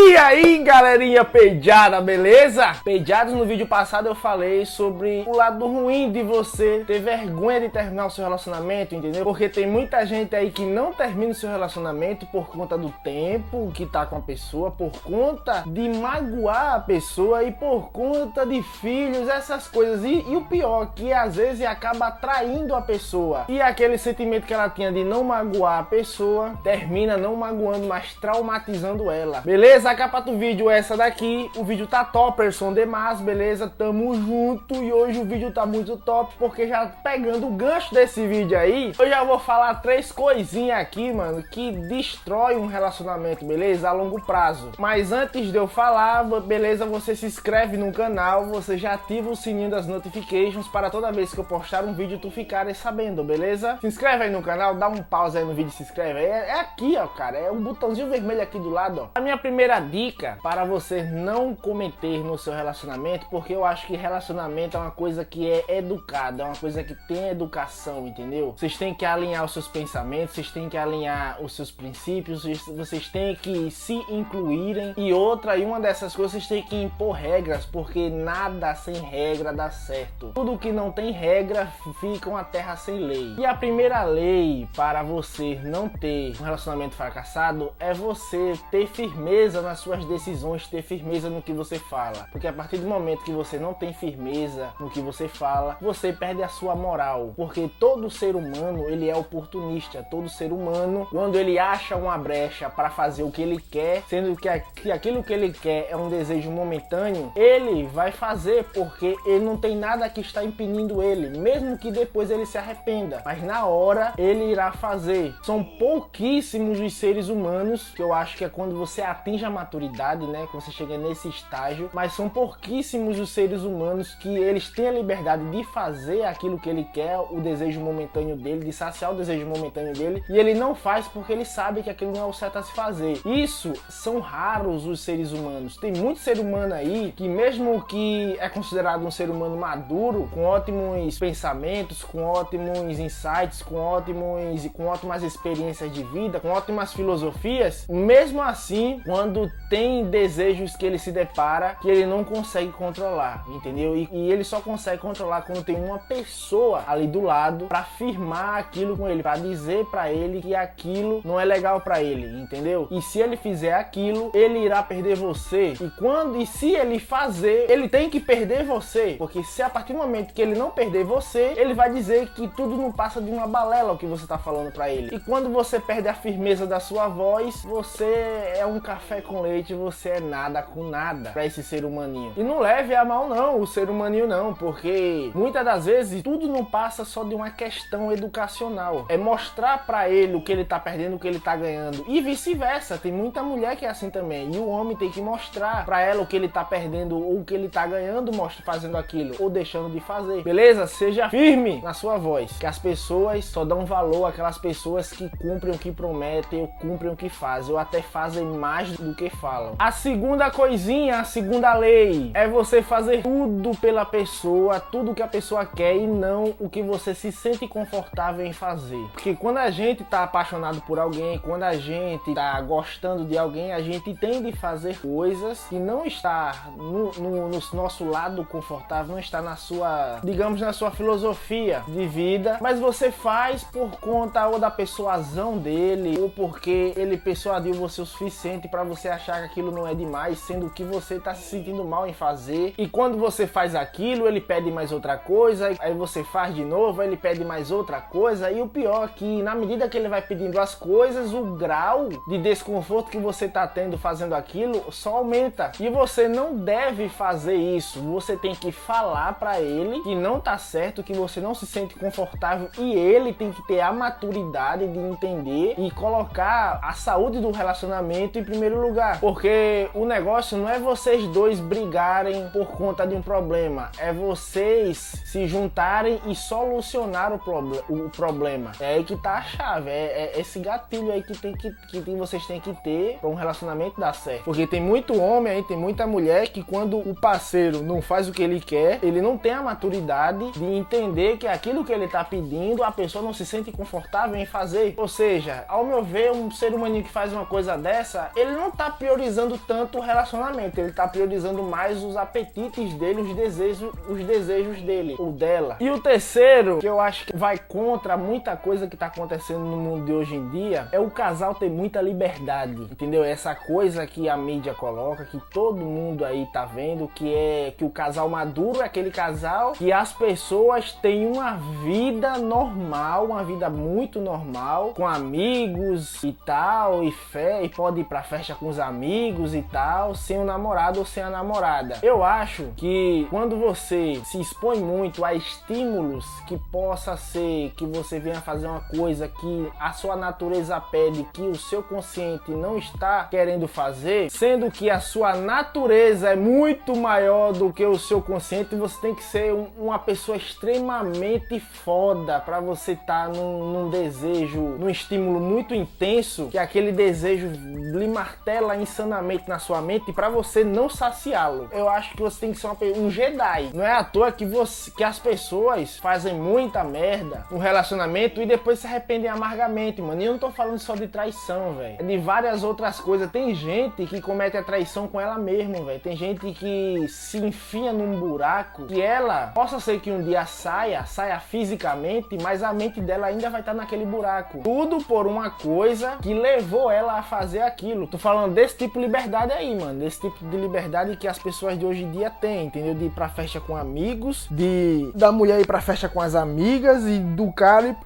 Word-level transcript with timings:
E 0.00 0.16
aí, 0.16 0.58
galerinha 0.58 1.24
peidada, 1.24 2.00
beleza? 2.00 2.72
Peidados, 2.84 3.34
no 3.34 3.44
vídeo 3.44 3.66
passado 3.66 4.06
eu 4.06 4.14
falei 4.14 4.64
sobre 4.64 5.24
o 5.26 5.36
lado 5.36 5.66
ruim 5.66 6.12
de 6.12 6.22
você 6.22 6.84
ter 6.86 7.00
vergonha 7.00 7.62
de 7.62 7.68
terminar 7.68 8.06
o 8.06 8.10
seu 8.10 8.22
relacionamento, 8.22 8.94
entendeu? 8.94 9.24
Porque 9.24 9.48
tem 9.48 9.66
muita 9.66 10.06
gente 10.06 10.36
aí 10.36 10.52
que 10.52 10.64
não 10.64 10.92
termina 10.92 11.32
o 11.32 11.34
seu 11.34 11.50
relacionamento 11.50 12.26
por 12.26 12.46
conta 12.46 12.78
do 12.78 12.90
tempo 13.02 13.72
que 13.74 13.86
tá 13.86 14.06
com 14.06 14.16
a 14.18 14.20
pessoa, 14.20 14.70
por 14.70 14.92
conta 15.02 15.64
de 15.66 15.88
magoar 15.88 16.76
a 16.76 16.80
pessoa 16.80 17.42
e 17.42 17.50
por 17.50 17.90
conta 17.90 18.46
de 18.46 18.62
filhos, 18.62 19.28
essas 19.28 19.66
coisas. 19.66 20.04
E, 20.04 20.24
e 20.28 20.36
o 20.36 20.42
pior, 20.42 20.92
que 20.94 21.12
às 21.12 21.34
vezes 21.34 21.66
acaba 21.66 22.08
traindo 22.12 22.72
a 22.72 22.80
pessoa. 22.80 23.46
E 23.48 23.60
aquele 23.60 23.98
sentimento 23.98 24.46
que 24.46 24.54
ela 24.54 24.70
tinha 24.70 24.92
de 24.92 25.02
não 25.02 25.24
magoar 25.24 25.80
a 25.80 25.84
pessoa, 25.84 26.54
termina 26.62 27.16
não 27.16 27.34
magoando, 27.34 27.88
mas 27.88 28.14
traumatizando 28.14 29.10
ela. 29.10 29.40
Beleza? 29.40 29.87
A 29.88 29.94
capa 29.94 30.20
do 30.20 30.36
vídeo 30.36 30.68
é 30.68 30.78
essa 30.78 30.96
daqui. 30.96 31.50
O 31.56 31.64
vídeo 31.64 31.86
tá 31.86 32.04
topperson 32.04 32.74
demais, 32.74 33.20
beleza? 33.22 33.66
Tamo 33.66 34.14
junto 34.14 34.74
e 34.74 34.92
hoje 34.92 35.18
o 35.18 35.24
vídeo 35.24 35.50
tá 35.50 35.64
muito 35.64 35.96
top 35.96 36.34
porque 36.38 36.68
já 36.68 36.86
pegando 37.02 37.46
o 37.46 37.52
gancho 37.52 37.94
desse 37.94 38.26
vídeo 38.26 38.58
aí, 38.58 38.92
eu 38.98 39.08
já 39.08 39.24
vou 39.24 39.38
falar 39.38 39.76
três 39.76 40.12
coisinhas 40.12 40.78
aqui, 40.78 41.10
mano, 41.10 41.42
que 41.42 41.72
destrói 41.72 42.56
um 42.56 42.66
relacionamento, 42.66 43.46
beleza? 43.46 43.88
A 43.88 43.92
longo 43.92 44.20
prazo. 44.20 44.72
Mas 44.78 45.10
antes 45.10 45.50
de 45.50 45.56
eu 45.56 45.66
falar, 45.66 46.22
beleza? 46.42 46.84
Você 46.84 47.16
se 47.16 47.24
inscreve 47.24 47.78
no 47.78 47.90
canal, 47.90 48.44
você 48.44 48.76
já 48.76 48.92
ativa 48.92 49.30
o 49.30 49.36
sininho 49.36 49.70
das 49.70 49.86
notifications 49.86 50.68
para 50.68 50.90
toda 50.90 51.10
vez 51.10 51.32
que 51.32 51.40
eu 51.40 51.44
postar 51.44 51.82
um 51.84 51.94
vídeo 51.94 52.18
tu 52.18 52.30
ficar 52.30 52.72
sabendo, 52.74 53.24
beleza? 53.24 53.78
Se 53.80 53.86
inscreve 53.86 54.24
aí 54.24 54.30
no 54.30 54.42
canal, 54.42 54.74
dá 54.74 54.88
um 54.88 55.02
pause 55.02 55.38
aí 55.38 55.44
no 55.44 55.54
vídeo, 55.54 55.70
se 55.70 55.82
inscreve. 55.82 56.18
É, 56.18 56.50
é 56.50 56.60
aqui, 56.60 56.94
ó, 56.98 57.06
cara, 57.06 57.38
é 57.38 57.50
um 57.50 57.62
botãozinho 57.62 58.10
vermelho 58.10 58.42
aqui 58.42 58.58
do 58.58 58.68
lado, 58.68 59.00
ó. 59.04 59.08
A 59.14 59.20
minha 59.20 59.38
primeira 59.38 59.77
dica 59.78 60.38
para 60.42 60.64
você 60.64 61.02
não 61.02 61.54
cometer 61.54 62.24
no 62.24 62.38
seu 62.38 62.52
relacionamento, 62.52 63.26
porque 63.30 63.52
eu 63.52 63.64
acho 63.64 63.86
que 63.86 63.96
relacionamento 63.96 64.76
é 64.76 64.80
uma 64.80 64.90
coisa 64.90 65.24
que 65.24 65.48
é 65.48 65.64
educada, 65.78 66.42
é 66.42 66.46
uma 66.46 66.56
coisa 66.56 66.82
que 66.82 66.94
tem 67.06 67.28
educação, 67.28 68.06
entendeu? 68.06 68.54
Vocês 68.56 68.76
têm 68.76 68.94
que 68.94 69.04
alinhar 69.04 69.44
os 69.44 69.52
seus 69.52 69.68
pensamentos, 69.68 70.34
vocês 70.34 70.50
têm 70.50 70.68
que 70.68 70.76
alinhar 70.76 71.42
os 71.42 71.52
seus 71.54 71.70
princípios, 71.70 72.44
vocês 72.66 73.08
têm 73.08 73.34
que 73.36 73.70
se 73.70 73.94
incluírem. 74.08 74.94
E 74.96 75.12
outra, 75.12 75.56
e 75.56 75.64
uma 75.64 75.80
dessas 75.80 76.14
coisas, 76.14 76.32
vocês 76.32 76.48
têm 76.48 76.62
que 76.62 76.82
impor 76.82 77.12
regras, 77.12 77.64
porque 77.64 78.08
nada 78.08 78.74
sem 78.74 78.94
regra 78.94 79.52
dá 79.52 79.70
certo. 79.70 80.32
Tudo 80.34 80.58
que 80.58 80.72
não 80.72 80.90
tem 80.90 81.10
regra 81.10 81.66
fica 82.00 82.28
uma 82.28 82.44
terra 82.44 82.76
sem 82.76 82.98
lei. 82.98 83.34
E 83.38 83.46
a 83.46 83.54
primeira 83.54 84.02
lei 84.04 84.68
para 84.74 85.02
você 85.02 85.60
não 85.64 85.88
ter 85.88 86.34
um 86.40 86.44
relacionamento 86.44 86.94
fracassado 86.94 87.72
é 87.78 87.92
você 87.92 88.54
ter 88.70 88.86
firmeza 88.86 89.57
nas 89.62 89.80
suas 89.80 90.04
decisões, 90.04 90.66
ter 90.66 90.82
firmeza 90.82 91.28
no 91.30 91.42
que 91.42 91.52
você 91.52 91.78
fala. 91.78 92.26
Porque 92.30 92.46
a 92.46 92.52
partir 92.52 92.78
do 92.78 92.88
momento 92.88 93.24
que 93.24 93.32
você 93.32 93.58
não 93.58 93.74
tem 93.74 93.92
firmeza 93.92 94.68
no 94.78 94.90
que 94.90 95.00
você 95.00 95.28
fala, 95.28 95.76
você 95.80 96.12
perde 96.12 96.42
a 96.42 96.48
sua 96.48 96.74
moral. 96.74 97.32
Porque 97.36 97.70
todo 97.78 98.10
ser 98.10 98.36
humano, 98.36 98.88
ele 98.88 99.08
é 99.08 99.16
oportunista. 99.16 100.02
Todo 100.10 100.28
ser 100.28 100.52
humano, 100.52 101.06
quando 101.10 101.36
ele 101.36 101.58
acha 101.58 101.96
uma 101.96 102.16
brecha 102.16 102.68
para 102.70 102.90
fazer 102.90 103.22
o 103.22 103.30
que 103.30 103.42
ele 103.42 103.60
quer, 103.60 104.02
sendo 104.08 104.36
que 104.36 104.48
aquilo 104.90 105.22
que 105.22 105.32
ele 105.32 105.52
quer 105.52 105.88
é 105.90 105.96
um 105.96 106.08
desejo 106.08 106.50
momentâneo, 106.50 107.32
ele 107.34 107.84
vai 107.86 108.12
fazer 108.12 108.64
porque 108.74 109.16
ele 109.24 109.44
não 109.44 109.56
tem 109.56 109.76
nada 109.76 110.08
que 110.08 110.20
está 110.20 110.44
impedindo 110.44 111.02
ele, 111.02 111.38
mesmo 111.38 111.78
que 111.78 111.90
depois 111.90 112.30
ele 112.30 112.46
se 112.46 112.58
arrependa. 112.58 113.22
Mas 113.24 113.42
na 113.42 113.66
hora 113.66 114.12
ele 114.18 114.50
irá 114.50 114.72
fazer. 114.72 115.34
São 115.42 115.62
pouquíssimos 115.62 116.80
os 116.80 116.94
seres 116.94 117.28
humanos 117.28 117.90
que 117.94 118.02
eu 118.02 118.12
acho 118.12 118.36
que 118.36 118.44
é 118.44 118.48
quando 118.48 118.76
você 118.76 119.02
atinge 119.02 119.44
a 119.48 119.50
maturidade, 119.50 120.26
né? 120.26 120.46
Quando 120.50 120.62
você 120.62 120.70
chega 120.70 120.96
nesse 120.96 121.28
estágio, 121.28 121.90
mas 121.92 122.12
são 122.12 122.28
pouquíssimos 122.28 123.18
os 123.18 123.30
seres 123.30 123.62
humanos 123.62 124.14
que 124.14 124.28
eles 124.28 124.68
têm 124.70 124.88
a 124.88 124.92
liberdade 124.92 125.44
de 125.50 125.64
fazer 125.64 126.24
aquilo 126.24 126.58
que 126.58 126.68
ele 126.68 126.84
quer, 126.92 127.18
o 127.18 127.40
desejo 127.40 127.80
momentâneo 127.80 128.36
dele, 128.36 128.64
de 128.64 128.72
saciar 128.72 129.12
o 129.12 129.16
desejo 129.16 129.46
momentâneo 129.46 129.92
dele, 129.92 130.22
e 130.28 130.38
ele 130.38 130.54
não 130.54 130.74
faz 130.74 131.06
porque 131.08 131.32
ele 131.32 131.44
sabe 131.44 131.82
que 131.82 131.90
aquilo 131.90 132.12
não 132.12 132.22
é 132.22 132.26
o 132.26 132.32
certo 132.32 132.58
a 132.58 132.62
se 132.62 132.72
fazer. 132.72 133.20
Isso 133.24 133.72
são 133.88 134.20
raros 134.20 134.86
os 134.86 135.00
seres 135.00 135.32
humanos. 135.32 135.76
Tem 135.76 135.92
muito 135.92 136.20
ser 136.20 136.38
humano 136.38 136.74
aí 136.74 137.12
que, 137.16 137.28
mesmo 137.28 137.82
que 137.82 138.36
é 138.38 138.48
considerado 138.48 139.04
um 139.04 139.10
ser 139.10 139.30
humano 139.30 139.56
maduro, 139.56 140.28
com 140.32 140.44
ótimos 140.44 141.18
pensamentos, 141.18 142.04
com 142.04 142.22
ótimos 142.24 142.98
insights, 142.98 143.62
com 143.62 143.76
ótimos 143.76 144.66
com 144.74 144.86
ótimas 144.86 145.22
experiências 145.22 145.92
de 145.92 146.02
vida, 146.02 146.40
com 146.40 146.48
ótimas 146.48 146.92
filosofias, 146.92 147.86
mesmo 147.88 148.42
assim, 148.42 149.00
quando 149.04 149.37
tem 149.68 150.06
desejos 150.06 150.74
que 150.74 150.86
ele 150.86 150.98
se 150.98 151.12
depara 151.12 151.76
que 151.80 151.88
ele 151.88 152.06
não 152.06 152.24
consegue 152.24 152.72
controlar, 152.72 153.44
entendeu? 153.48 153.96
E, 153.96 154.08
e 154.10 154.32
ele 154.32 154.44
só 154.44 154.60
consegue 154.60 155.00
controlar 155.00 155.42
quando 155.42 155.62
tem 155.62 155.76
uma 155.76 155.98
pessoa 155.98 156.84
ali 156.86 157.06
do 157.06 157.20
lado 157.20 157.66
para 157.66 157.80
afirmar 157.80 158.58
aquilo 158.58 158.96
com 158.96 159.08
ele, 159.08 159.22
para 159.22 159.36
dizer 159.36 159.84
para 159.86 160.10
ele 160.10 160.40
que 160.40 160.54
aquilo 160.54 161.20
não 161.24 161.38
é 161.38 161.44
legal 161.44 161.80
para 161.80 162.02
ele, 162.02 162.40
entendeu? 162.40 162.88
E 162.90 163.02
se 163.02 163.20
ele 163.20 163.36
fizer 163.36 163.74
aquilo, 163.74 164.30
ele 164.34 164.58
irá 164.58 164.82
perder 164.82 165.16
você. 165.16 165.74
E 165.80 165.90
quando 165.98 166.40
e 166.40 166.46
se 166.46 166.70
ele 166.70 166.98
fazer, 166.98 167.70
ele 167.70 167.88
tem 167.88 168.08
que 168.08 168.20
perder 168.20 168.64
você, 168.64 169.16
porque 169.18 169.42
se 169.44 169.62
a 169.62 169.70
partir 169.70 169.92
do 169.92 169.98
momento 169.98 170.32
que 170.32 170.42
ele 170.42 170.54
não 170.54 170.70
perder 170.70 171.04
você, 171.04 171.54
ele 171.56 171.74
vai 171.74 171.92
dizer 171.92 172.28
que 172.30 172.48
tudo 172.48 172.76
não 172.76 172.92
passa 172.92 173.20
de 173.20 173.30
uma 173.30 173.46
balela 173.46 173.92
o 173.92 173.98
que 173.98 174.06
você 174.06 174.26
tá 174.26 174.38
falando 174.38 174.72
para 174.72 174.90
ele. 174.90 175.14
E 175.14 175.20
quando 175.20 175.48
você 175.50 175.78
perde 175.78 176.08
a 176.08 176.14
firmeza 176.14 176.66
da 176.66 176.80
sua 176.80 177.08
voz, 177.08 177.62
você 177.62 178.52
é 178.56 178.64
um 178.66 178.80
café 178.80 179.20
com 179.28 179.42
leite, 179.42 179.74
você 179.74 180.08
é 180.08 180.20
nada 180.20 180.62
com 180.62 180.84
nada 180.84 181.30
para 181.30 181.44
esse 181.44 181.62
ser 181.62 181.84
humaninho. 181.84 182.32
E 182.36 182.42
não 182.42 182.58
leve 182.60 182.94
a 182.94 183.04
mal 183.04 183.28
não, 183.28 183.60
o 183.60 183.66
ser 183.66 183.90
humaninho 183.90 184.26
não, 184.26 184.54
porque 184.54 185.30
muitas 185.34 185.64
das 185.64 185.84
vezes 185.84 186.22
tudo 186.22 186.48
não 186.48 186.64
passa 186.64 187.04
só 187.04 187.22
de 187.22 187.34
uma 187.34 187.50
questão 187.50 188.10
educacional. 188.10 189.06
É 189.08 189.16
mostrar 189.16 189.86
para 189.86 190.08
ele 190.08 190.34
o 190.34 190.40
que 190.40 190.50
ele 190.50 190.64
tá 190.64 190.80
perdendo, 190.80 191.16
o 191.16 191.18
que 191.18 191.28
ele 191.28 191.38
tá 191.38 191.54
ganhando 191.54 192.04
e 192.08 192.20
vice-versa. 192.20 192.96
Tem 192.96 193.12
muita 193.12 193.42
mulher 193.42 193.76
que 193.76 193.84
é 193.84 193.90
assim 193.90 194.10
também. 194.10 194.54
E 194.54 194.58
o 194.58 194.66
homem 194.66 194.96
tem 194.96 195.10
que 195.10 195.20
mostrar 195.20 195.84
para 195.84 196.00
ela 196.00 196.22
o 196.22 196.26
que 196.26 196.36
ele 196.36 196.48
tá 196.48 196.64
perdendo 196.64 197.16
ou 197.16 197.40
o 197.40 197.44
que 197.44 197.54
ele 197.54 197.68
tá 197.68 197.86
ganhando, 197.86 198.32
mostra 198.32 198.64
fazendo 198.64 198.96
aquilo 198.96 199.34
ou 199.38 199.50
deixando 199.50 199.92
de 199.92 200.00
fazer. 200.00 200.42
Beleza? 200.42 200.86
Seja 200.86 201.28
firme 201.28 201.82
na 201.82 201.92
sua 201.92 202.16
voz, 202.16 202.50
que 202.58 202.66
as 202.66 202.78
pessoas 202.78 203.44
só 203.44 203.64
dão 203.64 203.84
valor 203.84 204.24
àquelas 204.24 204.56
pessoas 204.56 205.10
que 205.10 205.28
cumprem 205.36 205.74
o 205.74 205.78
que 205.78 205.92
prometem 205.92 206.62
ou 206.62 206.68
cumprem 206.68 207.12
o 207.12 207.16
que 207.16 207.28
fazem 207.28 207.72
ou 207.72 207.78
até 207.78 208.00
fazem 208.00 208.44
mais 208.44 208.90
do 208.92 209.14
que 209.18 209.28
falam. 209.28 209.74
A 209.78 209.90
segunda 209.90 210.48
coisinha, 210.50 211.18
a 211.18 211.24
segunda 211.24 211.74
lei, 211.74 212.30
é 212.32 212.46
você 212.46 212.80
fazer 212.80 213.22
tudo 213.22 213.76
pela 213.78 214.04
pessoa, 214.04 214.78
tudo 214.78 215.14
que 215.14 215.22
a 215.22 215.26
pessoa 215.26 215.66
quer 215.66 215.96
e 215.96 216.06
não 216.06 216.54
o 216.60 216.70
que 216.70 216.82
você 216.82 217.14
se 217.14 217.32
sente 217.32 217.66
confortável 217.66 218.46
em 218.46 218.52
fazer. 218.52 219.04
Porque 219.12 219.34
quando 219.34 219.58
a 219.58 219.70
gente 219.70 220.04
tá 220.04 220.22
apaixonado 220.22 220.80
por 220.82 220.98
alguém, 220.98 221.38
quando 221.38 221.64
a 221.64 221.74
gente 221.74 222.32
tá 222.32 222.60
gostando 222.60 223.24
de 223.24 223.36
alguém, 223.36 223.72
a 223.72 223.80
gente 223.80 224.14
tende 224.14 224.50
a 224.50 224.56
fazer 224.56 224.98
coisas 225.00 225.64
que 225.68 225.76
não 225.76 226.06
está 226.06 226.68
no, 226.76 227.12
no, 227.12 227.48
no 227.48 227.60
nosso 227.72 228.04
lado 228.04 228.44
confortável, 228.44 229.12
não 229.12 229.18
está 229.18 229.42
na 229.42 229.56
sua, 229.56 230.20
digamos, 230.22 230.60
na 230.60 230.72
sua 230.72 230.92
filosofia 230.92 231.82
de 231.88 232.06
vida, 232.06 232.58
mas 232.60 232.78
você 232.78 233.10
faz 233.10 233.64
por 233.64 233.90
conta 234.00 234.46
ou 234.46 234.58
da 234.60 234.70
persuasão 234.70 235.58
dele, 235.58 236.18
ou 236.20 236.30
porque 236.30 236.92
ele 236.96 237.16
persuadiu 237.16 237.74
você 237.74 238.00
o 238.00 238.06
suficiente 238.06 238.68
para 238.68 238.84
você 238.84 239.07
achar 239.08 239.40
que 239.40 239.46
aquilo 239.46 239.70
não 239.70 239.86
é 239.86 239.94
demais, 239.94 240.38
sendo 240.38 240.70
que 240.70 240.82
você 240.84 241.14
está 241.14 241.34
se 241.34 241.42
sentindo 241.42 241.84
mal 241.84 242.06
em 242.06 242.12
fazer. 242.12 242.74
E 242.78 242.88
quando 242.88 243.18
você 243.18 243.46
faz 243.46 243.74
aquilo, 243.74 244.26
ele 244.26 244.40
pede 244.40 244.70
mais 244.70 244.92
outra 244.92 245.16
coisa, 245.16 245.74
aí 245.78 245.94
você 245.94 246.24
faz 246.24 246.54
de 246.54 246.64
novo, 246.64 247.02
ele 247.02 247.16
pede 247.16 247.44
mais 247.44 247.70
outra 247.70 248.00
coisa. 248.00 248.50
E 248.50 248.60
o 248.60 248.68
pior 248.68 249.04
é 249.04 249.08
que 249.08 249.42
na 249.42 249.54
medida 249.54 249.88
que 249.88 249.96
ele 249.96 250.08
vai 250.08 250.22
pedindo 250.22 250.58
as 250.58 250.74
coisas, 250.74 251.32
o 251.32 251.56
grau 251.56 252.08
de 252.26 252.38
desconforto 252.38 253.10
que 253.10 253.18
você 253.18 253.46
está 253.46 253.66
tendo 253.66 253.98
fazendo 253.98 254.34
aquilo 254.34 254.92
só 254.92 255.16
aumenta. 255.18 255.72
E 255.80 255.88
você 255.88 256.28
não 256.28 256.56
deve 256.56 257.08
fazer 257.08 257.54
isso. 257.54 258.00
Você 258.00 258.36
tem 258.36 258.54
que 258.54 258.72
falar 258.72 259.34
para 259.38 259.60
ele 259.60 260.00
que 260.02 260.14
não 260.14 260.40
tá 260.40 260.56
certo, 260.58 261.02
que 261.02 261.12
você 261.12 261.40
não 261.40 261.54
se 261.54 261.66
sente 261.66 261.94
confortável 261.94 262.70
e 262.78 262.94
ele 262.94 263.32
tem 263.32 263.52
que 263.52 263.66
ter 263.66 263.80
a 263.80 263.92
maturidade 263.92 264.86
de 264.86 264.98
entender 264.98 265.74
e 265.78 265.90
colocar 265.90 266.80
a 266.82 266.92
saúde 266.92 267.40
do 267.40 267.50
relacionamento 267.50 268.38
em 268.38 268.44
primeiro 268.44 268.80
lugar. 268.80 268.97
Porque 269.20 269.88
o 269.94 270.04
negócio 270.04 270.56
não 270.56 270.68
é 270.68 270.78
vocês 270.78 271.26
dois 271.28 271.60
brigarem 271.60 272.48
por 272.50 272.66
conta 272.68 273.06
de 273.06 273.14
um 273.14 273.22
problema, 273.22 273.90
é 273.98 274.12
vocês 274.12 275.22
se 275.24 275.46
juntarem 275.46 276.20
e 276.26 276.34
solucionar 276.34 277.32
o, 277.32 277.38
proble 277.38 277.80
o 277.88 278.08
problema. 278.10 278.72
É 278.80 278.94
aí 278.94 279.04
que 279.04 279.16
tá 279.16 279.34
a 279.34 279.42
chave, 279.42 279.90
é, 279.90 280.32
é 280.34 280.40
esse 280.40 280.58
gatilho 280.58 281.12
aí 281.12 281.22
que, 281.22 281.36
tem 281.36 281.54
que, 281.54 281.70
que 281.90 282.00
tem, 282.00 282.16
vocês 282.16 282.46
têm 282.46 282.60
que 282.60 282.72
ter 282.82 283.18
para 283.20 283.28
um 283.28 283.34
relacionamento 283.34 284.00
dar 284.00 284.14
certo. 284.14 284.44
Porque 284.44 284.66
tem 284.66 284.80
muito 284.80 285.20
homem 285.20 285.54
aí, 285.54 285.62
tem 285.62 285.76
muita 285.76 286.06
mulher 286.06 286.48
que 286.48 286.62
quando 286.62 286.98
o 286.98 287.14
parceiro 287.14 287.82
não 287.82 288.00
faz 288.00 288.28
o 288.28 288.32
que 288.32 288.42
ele 288.42 288.60
quer, 288.60 288.98
ele 289.02 289.20
não 289.20 289.36
tem 289.36 289.52
a 289.52 289.62
maturidade 289.62 290.50
de 290.52 290.64
entender 290.64 291.36
que 291.36 291.46
aquilo 291.46 291.84
que 291.84 291.92
ele 291.92 292.08
tá 292.08 292.24
pedindo, 292.24 292.82
a 292.82 292.90
pessoa 292.90 293.22
não 293.22 293.32
se 293.32 293.44
sente 293.44 293.70
confortável 293.70 294.36
em 294.36 294.46
fazer. 294.46 294.94
Ou 294.96 295.08
seja, 295.08 295.64
ao 295.68 295.84
meu 295.84 296.02
ver, 296.02 296.32
um 296.32 296.50
ser 296.50 296.74
humano 296.74 297.02
que 297.02 297.10
faz 297.10 297.32
uma 297.32 297.46
coisa 297.46 297.76
dessa, 297.76 298.30
ele 298.34 298.52
não 298.52 298.70
tá 298.70 298.87
tá 298.88 298.90
priorizando 298.90 299.58
tanto 299.58 299.98
o 299.98 300.00
relacionamento, 300.00 300.80
ele 300.80 300.92
tá 300.92 301.06
priorizando 301.06 301.62
mais 301.62 302.02
os 302.02 302.16
apetites 302.16 302.94
dele, 302.94 303.20
os 303.20 303.34
desejos, 303.34 303.92
os 304.08 304.24
desejos 304.24 304.80
dele 304.80 305.14
ou 305.18 305.30
dela. 305.30 305.76
E 305.78 305.90
o 305.90 306.00
terceiro, 306.00 306.78
que 306.78 306.88
eu 306.88 306.98
acho 306.98 307.26
que 307.26 307.36
vai 307.36 307.58
contra 307.58 308.16
muita 308.16 308.56
coisa 308.56 308.86
que 308.86 308.96
tá 308.96 309.06
acontecendo 309.06 309.60
no 309.60 309.76
mundo 309.76 310.06
de 310.06 310.12
hoje 310.12 310.34
em 310.34 310.48
dia, 310.48 310.88
é 310.90 310.98
o 310.98 311.10
casal 311.10 311.54
ter 311.54 311.68
muita 311.68 312.00
liberdade, 312.00 312.80
entendeu? 312.82 313.22
Essa 313.22 313.54
coisa 313.54 314.06
que 314.06 314.28
a 314.28 314.36
mídia 314.36 314.72
coloca, 314.72 315.24
que 315.24 315.38
todo 315.50 315.76
mundo 315.76 316.24
aí 316.24 316.46
tá 316.52 316.64
vendo, 316.64 317.08
que 317.08 317.34
é 317.34 317.74
que 317.76 317.84
o 317.84 317.90
casal 317.90 318.28
maduro 318.28 318.80
é 318.80 318.84
aquele 318.84 319.10
casal 319.10 319.72
que 319.72 319.92
as 319.92 320.12
pessoas 320.12 320.92
têm 320.92 321.26
uma 321.26 321.56
vida 321.84 322.38
normal, 322.38 323.26
uma 323.26 323.44
vida 323.44 323.68
muito 323.68 324.20
normal, 324.20 324.94
com 324.94 325.06
amigos 325.06 326.22
e 326.24 326.32
tal, 326.46 327.04
e 327.04 327.12
fé, 327.12 327.62
e 327.62 327.68
pode 327.68 328.00
ir 328.00 328.04
pra 328.04 328.22
festa 328.22 328.54
com 328.54 328.67
os 328.68 328.78
amigos 328.78 329.54
e 329.54 329.62
tal, 329.62 330.14
sem 330.14 330.38
o 330.38 330.44
namorado 330.44 331.00
ou 331.00 331.04
sem 331.04 331.22
a 331.22 331.30
namorada. 331.30 331.98
Eu 332.02 332.22
acho 332.22 332.72
que 332.76 333.26
quando 333.30 333.56
você 333.56 334.20
se 334.24 334.40
expõe 334.40 334.78
muito 334.78 335.24
a 335.24 335.34
estímulos 335.34 336.26
que 336.46 336.58
possa 336.70 337.16
ser 337.16 337.72
que 337.76 337.86
você 337.86 338.18
venha 338.18 338.40
fazer 338.40 338.66
uma 338.66 338.80
coisa 338.80 339.28
que 339.28 339.72
a 339.78 339.92
sua 339.92 340.16
natureza 340.16 340.80
pede, 340.80 341.24
que 341.32 341.42
o 341.42 341.56
seu 341.56 341.82
consciente 341.82 342.50
não 342.50 342.78
está 342.78 343.24
querendo 343.24 343.68
fazer, 343.68 344.30
sendo 344.30 344.70
que 344.70 344.90
a 344.90 345.00
sua 345.00 345.34
natureza 345.34 346.30
é 346.30 346.36
muito 346.36 346.96
maior 346.96 347.52
do 347.52 347.72
que 347.72 347.84
o 347.84 347.98
seu 347.98 348.20
consciente, 348.20 348.74
você 348.74 349.00
tem 349.00 349.14
que 349.14 349.22
ser 349.22 349.52
um, 349.52 349.68
uma 349.78 349.98
pessoa 349.98 350.36
extremamente 350.36 351.60
foda 351.60 352.40
para 352.40 352.60
você 352.60 352.92
estar 352.92 353.26
tá 353.26 353.28
num, 353.28 353.72
num 353.72 353.90
desejo, 353.90 354.60
num 354.60 354.90
estímulo 354.90 355.40
muito 355.40 355.74
intenso, 355.74 356.48
que 356.50 356.58
aquele 356.58 356.92
desejo 356.92 357.48
lhe 357.48 358.08
martela 358.08 358.57
insanamente 358.76 359.48
na 359.48 359.58
sua 359.58 359.80
mente 359.80 360.12
para 360.12 360.28
você 360.28 360.64
não 360.64 360.88
saciá-lo. 360.88 361.68
Eu 361.72 361.88
acho 361.88 362.14
que 362.14 362.22
você 362.22 362.40
tem 362.40 362.52
que 362.52 362.58
ser 362.58 362.66
uma, 362.66 362.76
um 362.96 363.10
Jedi. 363.10 363.70
Não 363.74 363.84
é 363.84 363.92
à 363.92 364.04
toa 364.04 364.32
que, 364.32 364.44
você, 364.44 364.90
que 364.90 365.04
as 365.04 365.18
pessoas 365.18 365.96
fazem 365.98 366.34
muita 366.34 366.84
merda 366.84 367.44
no 367.50 367.58
relacionamento 367.58 368.40
e 368.40 368.46
depois 368.46 368.78
se 368.78 368.86
arrependem 368.86 369.30
amargamente, 369.30 370.00
mano. 370.00 370.20
E 370.20 370.24
eu 370.24 370.32
não 370.32 370.38
tô 370.38 370.50
falando 370.50 370.78
só 370.78 370.94
de 370.94 371.08
traição, 371.08 371.74
velho. 371.74 371.96
É 371.98 372.02
de 372.02 372.18
várias 372.18 372.62
outras 372.64 373.00
coisas. 373.00 373.30
Tem 373.30 373.54
gente 373.54 374.06
que 374.06 374.20
comete 374.20 374.56
a 374.56 374.62
traição 374.62 375.08
com 375.08 375.20
ela 375.20 375.38
mesma, 375.38 375.84
velho. 375.84 376.00
Tem 376.00 376.16
gente 376.16 376.52
que 376.52 377.06
se 377.08 377.38
enfia 377.38 377.92
num 377.92 378.18
buraco 378.18 378.86
que 378.86 379.00
ela 379.00 379.48
possa 379.48 379.80
ser 379.80 380.00
que 380.00 380.10
um 380.10 380.22
dia 380.22 380.44
saia, 380.46 381.04
saia 381.04 381.38
fisicamente, 381.40 382.38
mas 382.42 382.62
a 382.62 382.72
mente 382.72 383.00
dela 383.00 383.26
ainda 383.26 383.50
vai 383.50 383.60
estar 383.60 383.74
naquele 383.74 384.04
buraco. 384.04 384.60
Tudo 384.62 384.98
por 385.04 385.26
uma 385.26 385.50
coisa 385.50 386.16
que 386.22 386.32
levou 386.34 386.90
ela 386.90 387.18
a 387.18 387.22
fazer 387.22 387.60
aquilo. 387.60 388.06
Tô 388.06 388.18
falando 388.18 388.47
desse 388.50 388.76
tipo 388.76 388.98
de 388.98 389.06
liberdade 389.06 389.52
aí, 389.52 389.78
mano. 389.78 390.00
Desse 390.00 390.20
tipo 390.20 390.44
de 390.48 390.56
liberdade 390.56 391.16
que 391.16 391.28
as 391.28 391.38
pessoas 391.38 391.78
de 391.78 391.84
hoje 391.84 392.02
em 392.02 392.10
dia 392.10 392.30
têm, 392.30 392.66
entendeu? 392.66 392.94
De 392.94 393.06
ir 393.06 393.10
pra 393.10 393.28
festa 393.28 393.60
com 393.60 393.76
amigos, 393.76 394.46
de 394.50 395.10
da 395.14 395.32
mulher 395.32 395.60
ir 395.60 395.66
pra 395.66 395.80
festa 395.80 396.08
com 396.08 396.20
as 396.20 396.34
amigas 396.34 397.04
e 397.04 397.18
do 397.18 397.52
cara 397.52 397.96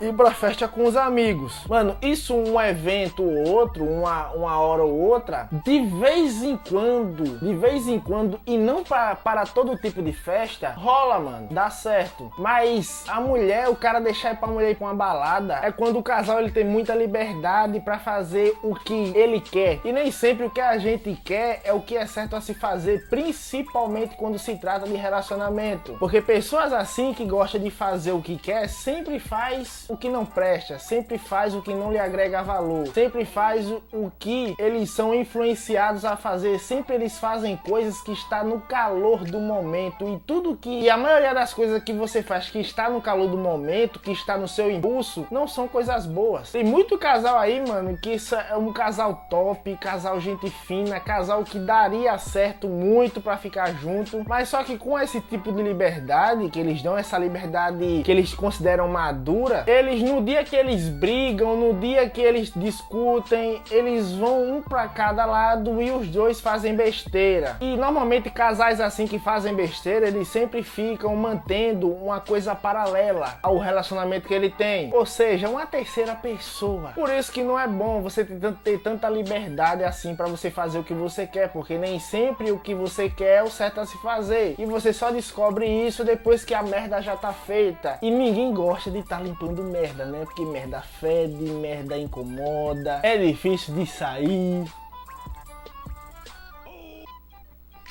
ir 0.00 0.12
pra 0.14 0.30
festa 0.30 0.68
com 0.68 0.84
os 0.84 0.96
amigos. 0.96 1.64
Mano, 1.68 1.96
isso 2.02 2.34
um 2.34 2.60
evento 2.60 3.22
ou 3.22 3.48
outro, 3.48 3.84
uma, 3.84 4.30
uma 4.32 4.58
hora 4.58 4.82
ou 4.82 4.98
outra, 4.98 5.48
de 5.64 5.80
vez 5.86 6.42
em 6.42 6.56
quando, 6.56 7.38
de 7.38 7.54
vez 7.54 7.86
em 7.86 7.98
quando, 7.98 8.40
e 8.46 8.56
não 8.56 8.82
pra, 8.82 9.14
para 9.14 9.44
todo 9.46 9.76
tipo 9.76 10.02
de 10.02 10.12
festa, 10.12 10.70
rola, 10.70 11.18
mano, 11.18 11.48
dá 11.50 11.70
certo. 11.70 12.30
Mas 12.38 13.04
a 13.08 13.20
mulher, 13.20 13.68
o 13.68 13.76
cara 13.76 14.00
deixar 14.00 14.32
ir 14.32 14.36
pra 14.36 14.48
mulher 14.48 14.70
ir 14.70 14.76
pra 14.76 14.86
uma 14.86 14.94
balada, 14.94 15.60
é 15.62 15.70
quando 15.70 15.98
o 15.98 16.02
casal 16.02 16.40
ele 16.40 16.50
tem 16.50 16.64
muita 16.64 16.94
liberdade 16.94 17.80
para 17.80 17.98
fazer 17.98 18.56
o 18.62 18.74
que 18.74 19.12
ele 19.14 19.40
quer. 19.40 19.80
E 19.84 19.92
nem 19.92 20.10
sempre 20.10 20.46
o 20.46 20.50
que 20.50 20.60
a 20.60 20.78
gente 20.78 21.14
quer 21.24 21.60
é 21.62 21.72
o 21.72 21.80
que 21.80 21.96
é 21.96 22.06
certo 22.06 22.34
a 22.34 22.40
se 22.40 22.54
fazer, 22.54 23.06
principalmente 23.08 24.16
quando 24.16 24.38
se 24.38 24.56
trata 24.56 24.86
de 24.86 24.94
relacionamento. 24.94 25.96
Porque 25.98 26.22
pessoas 26.22 26.72
assim 26.72 27.12
que 27.12 27.24
gostam 27.24 27.60
de 27.60 27.70
fazer 27.70 28.12
o 28.12 28.22
que 28.22 28.36
quer, 28.36 28.68
sempre 28.68 29.18
faz 29.18 29.84
o 29.88 29.96
que 29.96 30.08
não 30.08 30.24
presta, 30.24 30.78
sempre 30.78 31.18
faz 31.18 31.54
o 31.54 31.60
que 31.60 31.74
não 31.74 31.92
lhe 31.92 31.98
agrega 31.98 32.42
valor, 32.42 32.86
sempre 32.88 33.24
faz 33.24 33.70
o 33.70 34.10
que 34.18 34.54
eles 34.58 34.90
são 34.90 35.14
influenciados 35.14 36.04
a 36.04 36.16
fazer, 36.16 36.58
sempre 36.58 36.94
eles 36.94 37.18
fazem 37.18 37.56
coisas 37.56 38.00
que 38.00 38.12
está 38.12 38.42
no 38.42 38.60
calor 38.62 39.24
do 39.24 39.38
momento 39.38 40.08
e 40.08 40.18
tudo 40.20 40.56
que 40.56 40.80
e 40.80 40.90
a 40.90 40.96
maioria 40.96 41.34
das 41.34 41.52
coisas 41.52 41.82
que 41.82 41.92
você 41.92 42.22
faz 42.22 42.50
que 42.50 42.58
está 42.58 42.88
no 42.88 43.00
calor 43.00 43.28
do 43.28 43.36
momento, 43.36 44.00
que 44.00 44.12
está 44.12 44.36
no 44.36 44.48
seu 44.48 44.70
impulso, 44.70 45.26
não 45.30 45.46
são 45.46 45.68
coisas 45.68 46.06
boas. 46.06 46.52
Tem 46.52 46.64
muito 46.64 46.98
casal 46.98 47.38
aí, 47.38 47.62
mano, 47.66 47.98
que 47.98 48.14
isso 48.14 48.34
é 48.34 48.56
um 48.56 48.72
casal 48.72 49.26
top, 49.28 49.73
casal 49.76 50.20
gente 50.20 50.48
fina, 50.50 51.00
casal 51.00 51.44
que 51.44 51.58
daria 51.58 52.16
certo 52.18 52.68
muito 52.68 53.20
para 53.20 53.36
ficar 53.36 53.72
junto, 53.74 54.24
mas 54.26 54.48
só 54.48 54.62
que 54.62 54.76
com 54.76 54.98
esse 54.98 55.20
tipo 55.20 55.52
de 55.52 55.62
liberdade 55.62 56.48
que 56.50 56.58
eles 56.58 56.82
dão, 56.82 56.96
essa 56.96 57.18
liberdade 57.18 58.02
que 58.04 58.10
eles 58.10 58.34
consideram 58.34 58.88
madura, 58.88 59.64
eles 59.66 60.02
no 60.02 60.22
dia 60.22 60.44
que 60.44 60.56
eles 60.56 60.88
brigam, 60.88 61.56
no 61.56 61.74
dia 61.74 62.08
que 62.08 62.20
eles 62.20 62.52
discutem, 62.54 63.62
eles 63.70 64.12
vão 64.12 64.56
um 64.56 64.62
para 64.62 64.88
cada 64.88 65.24
lado 65.24 65.80
e 65.80 65.90
os 65.90 66.08
dois 66.08 66.40
fazem 66.40 66.74
besteira. 66.74 67.56
E 67.60 67.76
normalmente 67.76 68.30
casais 68.30 68.80
assim 68.80 69.06
que 69.06 69.18
fazem 69.18 69.54
besteira, 69.54 70.06
eles 70.06 70.28
sempre 70.28 70.62
ficam 70.62 71.14
mantendo 71.16 71.90
uma 71.90 72.20
coisa 72.20 72.54
paralela 72.54 73.38
ao 73.42 73.58
relacionamento 73.58 74.28
que 74.28 74.34
ele 74.34 74.50
tem, 74.50 74.92
ou 74.92 75.06
seja, 75.06 75.48
uma 75.48 75.66
terceira 75.66 76.14
pessoa. 76.14 76.90
Por 76.94 77.10
isso 77.10 77.32
que 77.32 77.42
não 77.42 77.58
é 77.58 77.66
bom 77.66 78.00
você 78.00 78.24
ter 78.24 78.78
tanta 78.78 79.08
liberdade 79.08 79.63
assim 79.64 80.14
para 80.14 80.26
você 80.26 80.50
fazer 80.50 80.78
o 80.78 80.84
que 80.84 80.94
você 80.94 81.26
quer, 81.26 81.48
porque 81.48 81.78
nem 81.78 81.98
sempre 81.98 82.50
o 82.50 82.58
que 82.58 82.74
você 82.74 83.08
quer 83.08 83.38
é 83.38 83.42
o 83.42 83.50
certo 83.50 83.80
a 83.80 83.86
se 83.86 83.96
fazer. 83.98 84.54
E 84.58 84.66
você 84.66 84.92
só 84.92 85.10
descobre 85.10 85.66
isso 85.66 86.04
depois 86.04 86.44
que 86.44 86.54
a 86.54 86.62
merda 86.62 87.00
já 87.00 87.16
tá 87.16 87.32
feita. 87.32 87.98
E 88.02 88.10
ninguém 88.10 88.52
gosta 88.52 88.90
de 88.90 88.98
estar 88.98 89.18
tá 89.18 89.22
limpando 89.22 89.62
merda, 89.62 90.04
né? 90.04 90.24
Porque 90.24 90.44
merda 90.44 90.80
fede, 90.80 91.44
merda 91.44 91.96
incomoda, 91.96 93.00
é 93.02 93.16
difícil 93.16 93.74
de 93.74 93.86
sair. 93.86 94.64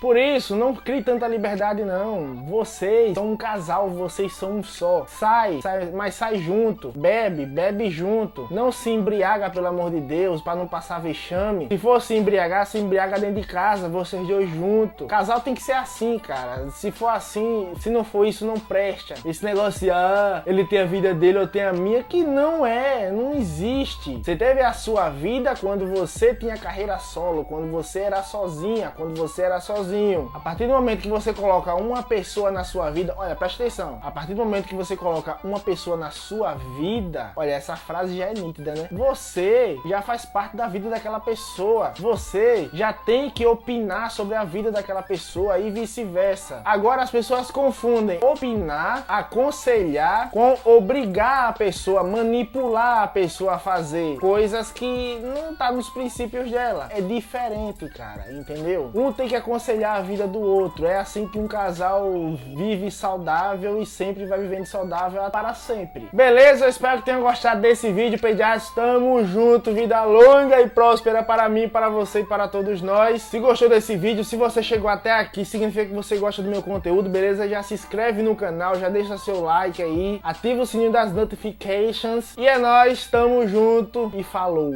Por 0.03 0.17
isso, 0.17 0.53
não 0.53 0.75
crie 0.75 1.01
tanta 1.01 1.25
liberdade 1.29 1.81
não. 1.81 2.43
Vocês 2.43 3.13
são 3.13 3.31
um 3.31 3.37
casal, 3.37 3.89
vocês 3.89 4.33
são 4.33 4.57
um 4.57 4.61
só. 4.61 5.05
Sai, 5.07 5.61
sai 5.61 5.91
mas 5.93 6.15
sai 6.15 6.39
junto. 6.39 6.89
Bebe, 6.89 7.45
bebe 7.45 7.89
junto. 7.89 8.45
Não 8.51 8.69
se 8.69 8.89
embriaga, 8.89 9.49
pelo 9.49 9.67
amor 9.67 9.91
de 9.91 10.01
Deus, 10.01 10.41
para 10.41 10.57
não 10.57 10.67
passar 10.67 10.99
vexame. 10.99 11.69
Se 11.71 11.77
for 11.77 12.01
se 12.01 12.15
embriagar, 12.15 12.65
se 12.65 12.79
embriaga 12.79 13.17
dentro 13.17 13.39
de 13.39 13.47
casa, 13.47 13.87
vocês 13.87 14.27
dois 14.27 14.49
juntos. 14.49 15.07
Casal 15.07 15.39
tem 15.39 15.55
que 15.55 15.63
ser 15.63 15.71
assim, 15.71 16.19
cara. 16.19 16.69
Se 16.71 16.91
for 16.91 17.07
assim, 17.07 17.71
se 17.79 17.89
não 17.89 18.03
for 18.03 18.27
isso, 18.27 18.45
não 18.45 18.59
presta. 18.59 19.13
Esse 19.25 19.45
negócio 19.45 19.79
de, 19.79 19.89
ah, 19.89 20.43
ele 20.45 20.65
tem 20.65 20.81
a 20.81 20.85
vida 20.85 21.13
dele, 21.13 21.37
eu 21.37 21.47
tenho 21.47 21.69
a 21.69 21.73
minha, 21.73 22.03
que 22.03 22.25
não 22.25 22.65
é, 22.65 23.09
não 23.09 23.35
existe. 23.35 24.21
Você 24.21 24.35
teve 24.35 24.59
a 24.59 24.73
sua 24.73 25.09
vida 25.09 25.53
quando 25.55 25.87
você 25.87 26.35
tinha 26.35 26.57
carreira 26.57 26.99
solo, 26.99 27.45
quando 27.45 27.71
você 27.71 27.99
era 27.99 28.21
sozinha, 28.21 28.91
quando 28.97 29.17
você 29.17 29.43
era 29.43 29.61
sozinho 29.61 29.92
sozinho. 29.93 30.31
A 30.33 30.39
partir 30.39 30.67
do 30.67 30.73
momento 30.73 31.01
que 31.01 31.09
você 31.09 31.33
coloca 31.33 31.73
uma 31.75 32.01
pessoa 32.01 32.51
na 32.51 32.63
sua 32.63 32.89
vida, 32.89 33.13
olha, 33.17 33.35
presta 33.35 33.63
atenção. 33.63 33.99
A 34.01 34.11
partir 34.11 34.33
do 34.33 34.43
momento 34.43 34.67
que 34.67 34.75
você 34.75 34.97
coloca 34.97 35.37
uma 35.43 35.59
pessoa 35.59 35.95
na 35.95 36.09
sua 36.09 36.55
vida, 36.55 37.31
olha, 37.35 37.51
essa 37.51 37.75
frase 37.75 38.17
já 38.17 38.25
é 38.25 38.33
nítida, 38.33 38.73
né? 38.73 38.87
Você 38.91 39.77
já 39.85 40.01
faz 40.01 40.25
parte 40.25 40.57
da 40.57 40.67
vida 40.67 40.89
daquela 40.89 41.19
pessoa. 41.19 41.93
Você 41.99 42.69
já 42.73 42.91
tem 42.91 43.29
que 43.29 43.45
opinar 43.45 44.11
sobre 44.11 44.35
a 44.35 44.43
vida 44.43 44.71
daquela 44.71 45.03
pessoa 45.03 45.59
e 45.59 45.69
vice-versa. 45.69 46.61
Agora 46.65 47.03
as 47.03 47.11
pessoas 47.11 47.51
confundem 47.51 48.19
opinar, 48.23 49.05
aconselhar 49.07 50.31
com 50.31 50.57
obrigar 50.65 51.49
a 51.49 51.53
pessoa, 51.53 52.03
manipular 52.03 53.03
a 53.03 53.07
pessoa 53.07 53.53
a 53.53 53.59
fazer 53.59 54.17
coisas 54.19 54.71
que 54.71 55.19
não 55.21 55.55
tá 55.55 55.71
nos 55.71 55.89
princípios 55.89 56.49
dela. 56.49 56.89
É 56.89 57.01
diferente, 57.01 57.87
cara, 57.89 58.31
entendeu? 58.31 58.91
Um 58.93 59.11
tem 59.11 59.27
que 59.27 59.35
aconselhar 59.35 59.82
a 59.91 60.01
vida 60.01 60.27
do 60.27 60.39
outro. 60.39 60.85
É 60.85 60.97
assim 60.97 61.27
que 61.27 61.39
um 61.39 61.47
casal 61.47 62.11
vive 62.55 62.89
saudável 62.91 63.81
e 63.81 63.85
sempre 63.85 64.25
vai 64.25 64.39
vivendo 64.39 64.65
saudável 64.65 65.21
para 65.31 65.53
sempre. 65.53 66.07
Beleza? 66.13 66.65
Eu 66.65 66.69
espero 66.69 66.99
que 66.99 67.05
tenham 67.05 67.21
gostado 67.21 67.61
desse 67.61 67.91
vídeo, 67.91 68.19
pediatras. 68.19 68.69
Tamo 68.71 69.23
junto. 69.25 69.73
Vida 69.73 70.03
longa 70.03 70.61
e 70.61 70.69
próspera 70.69 71.23
para 71.23 71.47
mim, 71.49 71.67
para 71.67 71.89
você 71.89 72.21
e 72.21 72.25
para 72.25 72.47
todos 72.47 72.81
nós. 72.81 73.21
Se 73.21 73.39
gostou 73.39 73.69
desse 73.69 73.95
vídeo, 73.95 74.23
se 74.23 74.35
você 74.35 74.61
chegou 74.61 74.89
até 74.89 75.11
aqui, 75.11 75.45
significa 75.45 75.85
que 75.85 75.93
você 75.93 76.17
gosta 76.17 76.41
do 76.41 76.49
meu 76.49 76.61
conteúdo, 76.61 77.09
beleza? 77.09 77.47
Já 77.47 77.63
se 77.63 77.73
inscreve 77.73 78.21
no 78.21 78.35
canal, 78.35 78.75
já 78.75 78.89
deixa 78.89 79.17
seu 79.17 79.41
like 79.41 79.81
aí, 79.81 80.19
ativa 80.23 80.61
o 80.61 80.65
sininho 80.65 80.91
das 80.91 81.11
notifications. 81.11 82.35
E 82.37 82.47
é 82.47 82.57
nóis, 82.57 83.07
tamo 83.07 83.47
junto 83.47 84.11
e 84.15 84.23
falou! 84.23 84.71